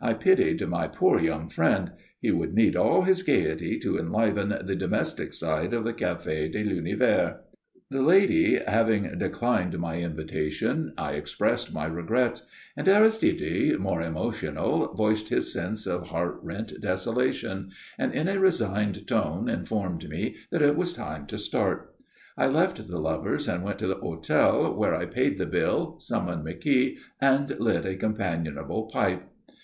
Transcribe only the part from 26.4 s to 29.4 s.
McKeogh, and lit a companionable pipe.